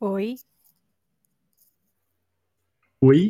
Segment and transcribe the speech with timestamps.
[0.00, 0.36] Oi.
[3.00, 3.20] Oi.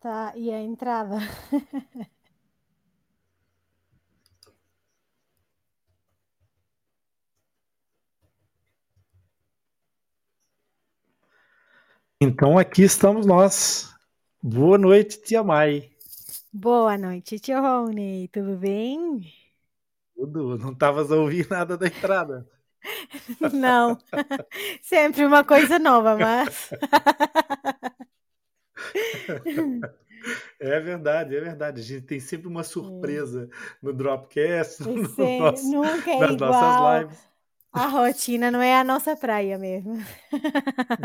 [0.00, 1.18] Tá, e a entrada?
[12.20, 13.94] Então aqui estamos nós.
[14.42, 15.90] Boa noite, Tia Mai.
[16.52, 18.28] Boa noite, tio Rony.
[18.32, 19.32] Tudo bem?
[20.16, 20.58] Tudo.
[20.58, 22.44] Não estavas a ouvir nada da entrada.
[23.52, 23.98] Não.
[24.82, 26.70] Sempre uma coisa nova, mas.
[30.58, 31.80] É verdade, é verdade.
[31.80, 33.48] A gente tem sempre uma surpresa
[33.82, 34.96] no Dropcast, no
[35.38, 36.50] nosso- nunca é nas igual.
[36.52, 37.28] nossas lives.
[37.72, 39.98] A rotina não é a nossa praia mesmo.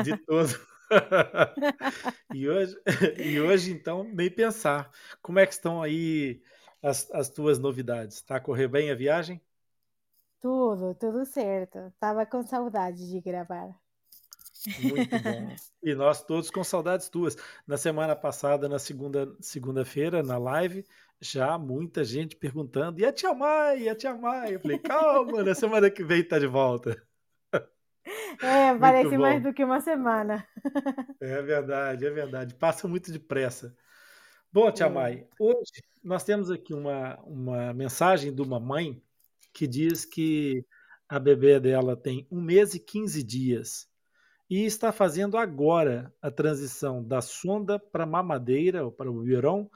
[0.03, 0.49] De todo.
[2.33, 2.75] e, hoje,
[3.17, 4.91] e hoje, então, nem pensar.
[5.21, 6.41] Como é que estão aí
[6.81, 8.21] as, as tuas novidades?
[8.21, 9.41] Tá a correr bem a viagem?
[10.41, 11.93] Tudo, tudo certo.
[11.99, 13.73] Tava com saudade de gravar.
[14.81, 15.55] Muito bom.
[15.83, 17.35] E nós todos com saudades tuas.
[17.67, 20.85] Na semana passada, na segunda segunda-feira, na live,
[21.19, 23.83] já muita gente perguntando: e a Tia Mai?
[23.83, 24.55] E a Tia Mai?
[24.55, 26.95] Eu falei: calma, na semana que vem tá de volta.
[28.41, 30.45] É, parece mais do que uma semana.
[31.21, 32.53] É verdade, é verdade.
[32.55, 33.75] Passa muito depressa.
[34.51, 34.89] Bom, Tia É.
[34.89, 39.01] Mai, hoje nós temos aqui uma, uma mensagem de uma mãe
[39.53, 40.65] que diz que
[41.07, 43.87] a bebê dela tem um mês e 15 dias
[44.49, 49.69] e está fazendo agora a transição da sonda para a mamadeira ou para o biberon,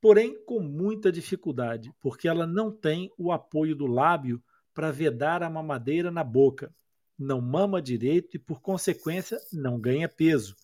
[0.00, 4.42] porém com muita dificuldade, porque ela não tem o apoio do lábio
[4.72, 6.72] para vedar a mamadeira na boca.
[7.18, 10.56] Não mama direito e, por consequência, não ganha peso.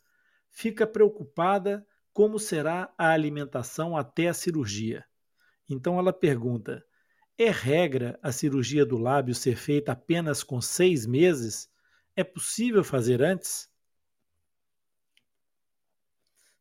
[0.51, 5.05] Fica preocupada como será a alimentação até a cirurgia.
[5.69, 6.85] Então ela pergunta:
[7.39, 11.71] é regra a cirurgia do lábio ser feita apenas com seis meses?
[12.17, 13.71] É possível fazer antes?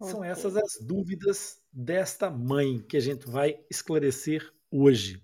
[0.01, 0.29] São Ok.
[0.29, 5.21] essas as dúvidas desta mãe que a gente vai esclarecer hoje.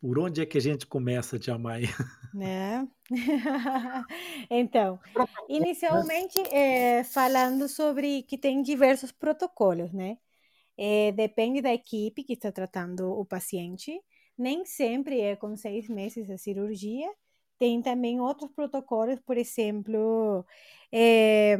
[0.00, 1.82] Por onde é que a gente começa, Tia Mai?
[2.32, 2.88] né?
[4.50, 4.98] Então,
[5.48, 10.18] inicialmente, eh, falando sobre que tem diversos protocolos, né?
[10.76, 14.00] Eh, depende da equipe que está tratando o paciente.
[14.36, 17.10] Nem sempre é com seis meses a cirurgia.
[17.58, 20.46] Tem também outros protocolos, por exemplo,
[20.92, 21.56] eh,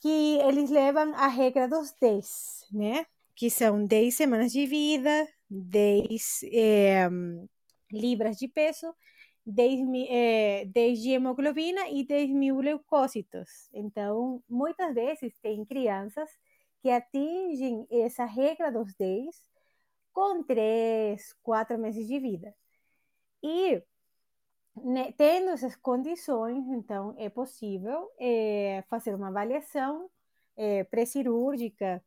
[0.00, 3.06] que eles levam a regra dos 10, né?
[3.34, 7.08] Que são 10 semanas de vida, 10 eh,
[7.90, 8.94] libras de peso,
[9.44, 13.68] 10, mi- eh, 10 de hemoglobina e 10 mil leucócitos.
[13.72, 16.30] Então, muitas vezes tem crianças
[16.82, 19.36] que atingem essa regra dos 10
[20.12, 22.54] com 3, 4 meses de vida.
[23.42, 23.82] E
[24.76, 30.08] né, tendo essas condições, então é possível eh, fazer uma avaliação
[30.56, 32.02] eh, pré-cirúrgica,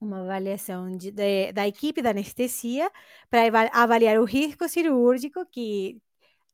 [0.00, 2.90] uma avaliação de- de- da equipe da anestesia
[3.30, 5.98] para avaliar o risco cirúrgico, que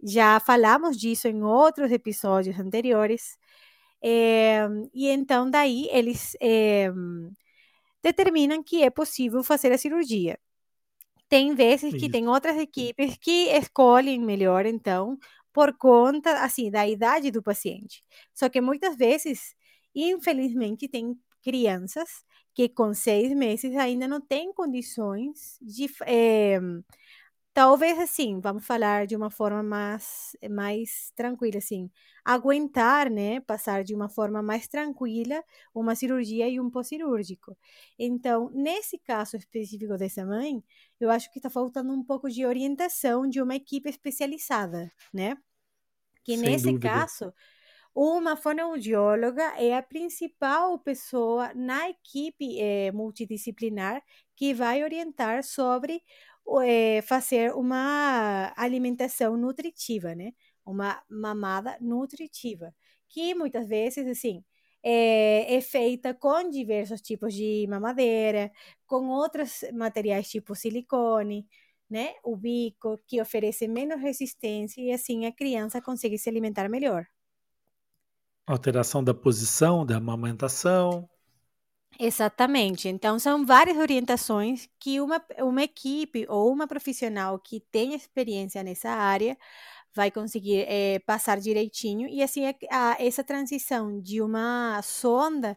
[0.05, 3.37] já falamos disso em outros episódios anteriores.
[4.03, 6.91] Eh, e então, daí, eles eh,
[8.03, 10.39] determinam que é possível fazer a cirurgia.
[11.29, 12.11] Tem vezes que Isso.
[12.11, 15.19] tem outras equipes que escolhem melhor, então,
[15.53, 18.05] por conta, assim, da idade do paciente.
[18.35, 19.55] Só que muitas vezes,
[19.95, 22.09] infelizmente, tem crianças
[22.55, 26.61] que com seis meses ainda não têm condições de, eh,
[27.55, 31.91] talvez assim, vamos falar de uma forma mais, mais tranquila, assim,
[32.25, 35.43] aguentar, né, passar de uma forma mais tranquila
[35.75, 37.57] uma cirurgia e um pós-cirúrgico.
[37.99, 40.63] Então, nesse caso específico dessa mãe,
[41.01, 45.37] eu acho que está faltando um pouco de orientação de uma equipe especializada, né?
[46.25, 47.07] Que Sem nesse dúvida.
[47.13, 47.33] caso,
[47.95, 54.03] uma fonoaudióloga é a principal pessoa na equipe eh, multidisciplinar
[54.37, 56.03] que vai orientar sobre
[56.65, 60.33] eh, fazer uma alimentação nutritiva, né?
[60.65, 62.75] Uma mamada nutritiva,
[63.09, 64.45] que muitas vezes, assim,
[64.83, 68.51] é, é feita com diversos tipos de mamadeira,
[68.87, 71.47] com outros materiais tipo silicone,
[71.91, 72.15] né?
[72.25, 77.07] O bico, que oferece menos resistência e assim a criança consegue se alimentar melhor.
[78.47, 81.09] Alteração da posição, da amamentação.
[81.99, 82.89] Exatamente.
[82.89, 88.91] Então, são várias orientações que uma, uma equipe ou uma profissional que tem experiência nessa
[88.91, 89.37] área
[89.95, 92.09] vai conseguir é, passar direitinho.
[92.09, 95.57] E assim, a, a, essa transição de uma sonda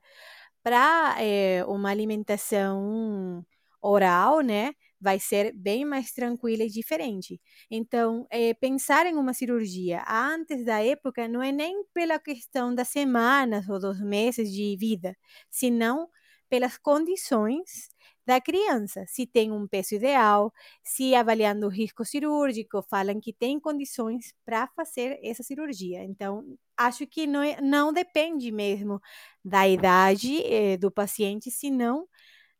[0.63, 3.45] para é, uma alimentação
[3.81, 4.73] oral, né?
[4.99, 7.39] Vai ser bem mais tranquila e diferente.
[7.69, 12.87] Então, é, pensar em uma cirurgia antes da época não é nem pela questão das
[12.89, 15.15] semanas ou dos meses de vida,
[15.51, 16.07] senão
[16.49, 17.89] pelas condições
[18.25, 20.51] da criança, se tem um peso ideal,
[20.83, 26.03] se avaliando o risco cirúrgico, falam que tem condições para fazer essa cirurgia.
[26.03, 26.43] Então,
[26.75, 28.99] acho que não, é, não depende mesmo
[29.43, 32.07] da idade eh, do paciente, senão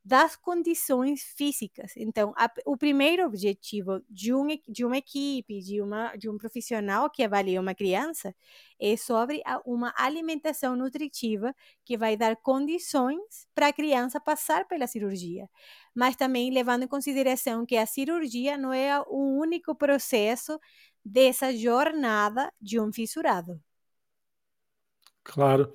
[0.06, 1.92] das condições físicas.
[1.96, 7.10] Então, a, o primeiro objetivo de, um, de uma equipe, de, uma, de um profissional
[7.10, 8.32] que avalia uma criança,
[8.78, 11.52] é sobre a, uma alimentação nutritiva
[11.84, 15.50] que vai dar condições para a criança passar pela cirurgia.
[15.92, 20.60] Mas também levando em consideração que a cirurgia não é o único processo
[21.04, 23.60] dessa jornada de um fissurado.
[25.22, 25.72] Claro.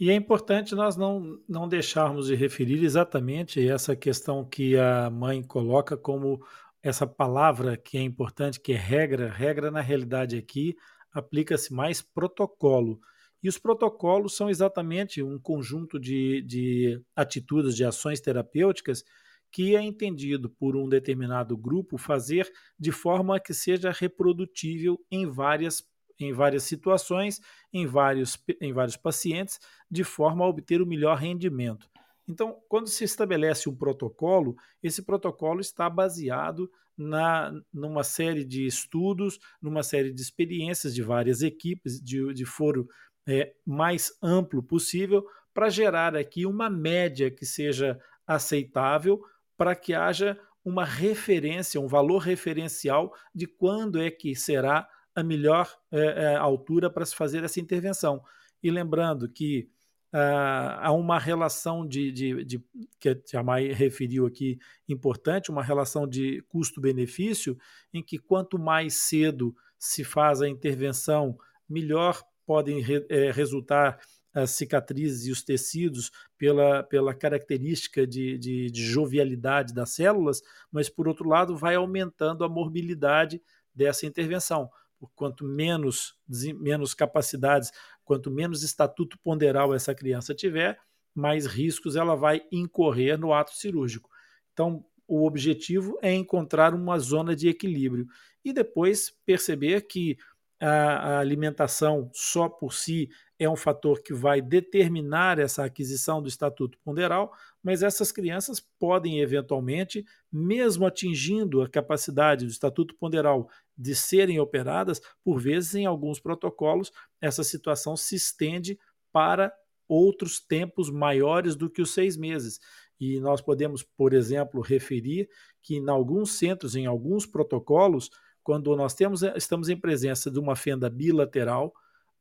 [0.00, 5.42] E é importante nós não, não deixarmos de referir exatamente essa questão que a mãe
[5.42, 6.40] coloca como
[6.80, 9.28] essa palavra que é importante, que é regra.
[9.28, 10.76] Regra, na realidade, aqui
[11.12, 13.00] aplica-se mais protocolo.
[13.42, 19.02] E os protocolos são exatamente um conjunto de, de atitudes, de ações terapêuticas
[19.50, 22.48] que é entendido por um determinado grupo fazer
[22.78, 25.80] de forma que seja reprodutível em várias
[26.18, 27.40] em várias situações,
[27.72, 29.60] em vários, em vários pacientes,
[29.90, 31.88] de forma a obter o melhor rendimento.
[32.28, 39.38] Então, quando se estabelece um protocolo, esse protocolo está baseado na, numa série de estudos,
[39.62, 42.88] numa série de experiências de várias equipes, de, de foro
[43.26, 45.24] é, mais amplo possível,
[45.54, 49.22] para gerar aqui uma média que seja aceitável,
[49.56, 54.86] para que haja uma referência, um valor referencial de quando é que será
[55.18, 58.22] a melhor é, é, altura para se fazer essa intervenção.
[58.62, 59.68] E lembrando que
[60.12, 62.64] ah, há uma relação de, de, de,
[62.98, 64.58] que a Mai referiu aqui
[64.88, 67.58] importante, uma relação de custo-benefício,
[67.92, 71.36] em que quanto mais cedo se faz a intervenção,
[71.68, 74.00] melhor podem re, é, resultar
[74.32, 80.88] as cicatrizes e os tecidos pela, pela característica de, de, de, jovialidade das células, mas
[80.88, 83.42] por outro lado vai aumentando a morbilidade
[83.74, 84.70] dessa intervenção
[85.14, 86.16] quanto menos,
[86.58, 87.70] menos capacidades,
[88.04, 90.78] quanto menos estatuto ponderal essa criança tiver,
[91.14, 94.10] mais riscos ela vai incorrer no ato cirúrgico.
[94.52, 98.06] Então, o objetivo é encontrar uma zona de equilíbrio
[98.44, 100.16] e depois perceber que
[100.60, 106.76] a, alimentação só por si é um fator que vai determinar essa aquisição do estatuto
[106.84, 113.48] ponderal, mas essas crianças podem eventualmente, mesmo atingindo a capacidade do estatuto ponderal
[113.78, 118.78] de serem operadas, por vezes em alguns protocolos essa situação se estende
[119.12, 119.52] para
[119.86, 122.60] outros tempos maiores do que os seis meses.
[123.00, 125.28] E nós podemos, por exemplo, referir
[125.62, 128.10] que em alguns centros, em alguns protocolos,
[128.42, 131.72] quando nós temos, estamos em presença de uma fenda bilateral,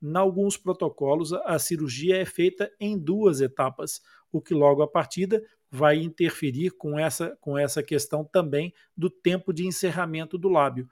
[0.01, 5.41] em alguns protocolos a cirurgia é feita em duas etapas, o que logo a partida
[5.71, 10.87] vai interferir com essa, com essa questão também do tempo de encerramento do lábio.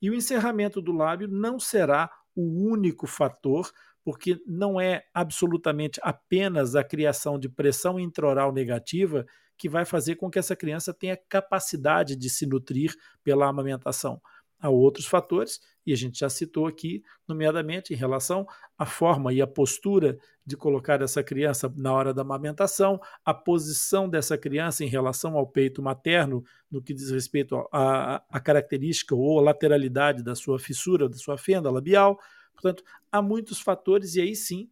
[0.00, 3.70] E o encerramento do lábio não será o único fator,
[4.02, 9.26] porque não é absolutamente apenas a criação de pressão intraoral negativa
[9.58, 14.20] que vai fazer com que essa criança tenha capacidade de se nutrir pela amamentação.
[14.58, 18.46] A outros fatores, e a gente já citou aqui, nomeadamente em relação
[18.78, 20.16] à forma e à postura
[20.46, 25.44] de colocar essa criança na hora da amamentação, a posição dessa criança em relação ao
[25.44, 31.36] peito materno, no que diz respeito à, característica ou lateralidade da sua fissura, da sua
[31.36, 32.20] fenda labial.
[32.52, 34.70] Portanto, há muitos fatores, e aí sim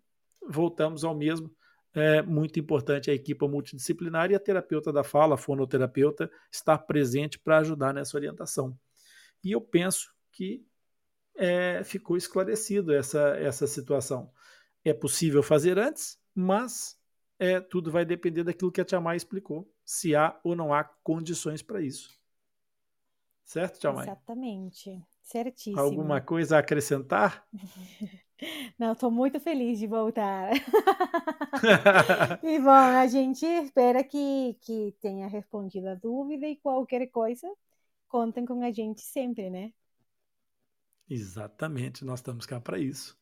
[0.48, 1.50] voltamos ao mesmo.
[1.92, 7.40] É muito importante a equipe multidisciplinar e a terapeuta da fala, a fonoterapeuta, estar presente
[7.40, 8.78] para ajudar nessa orientação.
[9.42, 10.64] E eu penso que
[11.38, 14.30] é, ficou esclarecido essa, essa situação.
[14.84, 16.98] É possível fazer antes, mas
[17.38, 20.82] é, tudo vai depender daquilo que a Tia Mai explicou, se há ou não há
[20.82, 22.18] condições para isso.
[23.44, 24.04] Certo, Tia Mai?
[24.04, 25.00] Exatamente.
[25.22, 25.80] Certíssimo.
[25.80, 27.46] Alguma coisa a acrescentar?
[28.78, 30.52] Não, estou muito feliz de voltar.
[32.42, 37.52] e bom, a gente espera que, que tenha respondido a dúvida e qualquer coisa,
[38.06, 39.72] contem com a gente sempre, né?
[41.08, 43.16] Exatamente, nós estamos cá para isso.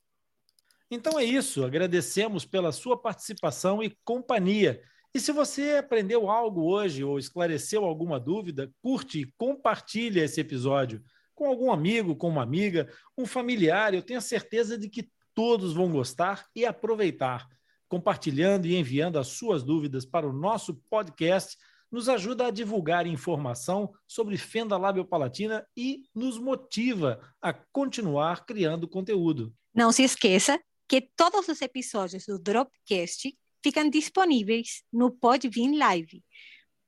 [0.90, 4.82] Então é isso, agradecemos pela sua participação e companhia.
[5.14, 11.02] E se você aprendeu algo hoje ou esclareceu alguma dúvida, curte e compartilhe esse episódio
[11.34, 13.94] com algum amigo, com uma amiga, um familiar.
[13.94, 17.46] Eu tenho certeza de que todos vão gostar e aproveitar.
[17.88, 21.56] Compartilhando e enviando as suas dúvidas para o nosso podcast
[21.96, 29.50] nos ajuda a divulgar informação sobre fenda labiopalatina e nos motiva a continuar criando conteúdo.
[29.74, 33.34] Não se esqueça que todos os episódios do Dropcast
[33.64, 36.22] ficam disponíveis no Podbean Live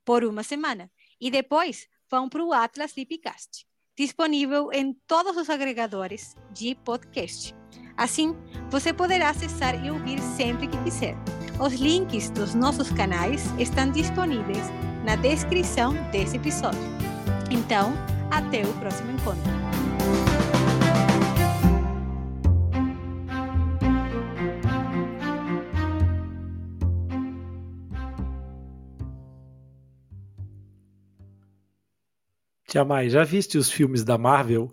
[0.05, 6.33] por uma semana e depois vão para o Atlas Lipcast disponível em todos os agregadores
[6.53, 7.53] de podcast.
[7.97, 8.33] Assim,
[8.69, 11.17] você poderá acessar e ouvir sempre que quiser.
[11.59, 14.65] Os links dos nossos canais estão disponíveis
[15.03, 16.79] na descrição desse episódio.
[17.51, 17.93] Então,
[18.31, 19.59] até o próximo encontro.
[32.69, 34.71] Tia Mai, já viste os filmes da Marvel?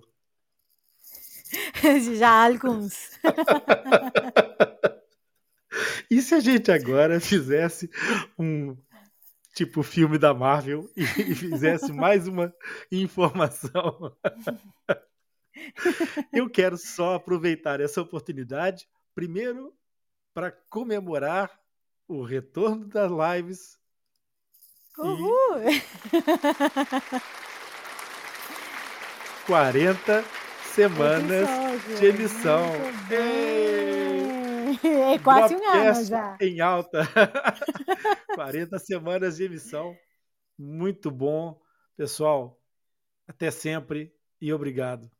[2.18, 3.12] já alguns.
[6.10, 7.90] e se a gente agora fizesse
[8.38, 8.76] um
[9.56, 12.54] tipo filme da Marvel e fizesse mais uma
[12.92, 14.14] informação?
[16.30, 19.74] Eu quero só aproveitar essa oportunidade, primeiro,
[20.34, 21.50] para comemorar
[22.06, 23.78] o retorno das lives.
[24.98, 25.70] Uhul!
[25.70, 25.82] E...
[29.46, 30.22] 40
[30.74, 31.48] semanas
[31.98, 32.66] de emissão.
[35.14, 36.36] É quase um ano já.
[36.40, 37.02] Em alta.
[38.34, 39.96] 40 semanas de emissão.
[40.58, 41.60] Muito bom.
[41.96, 42.60] Pessoal,
[43.26, 45.10] até sempre e obrigado.